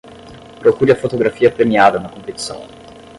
[0.57, 2.65] Procure a fotografia premiada na competição